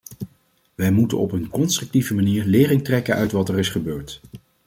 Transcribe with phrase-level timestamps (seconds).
[0.75, 4.21] Wij moeten op een constructieve manier lering trekken uit wat er is gebeurd.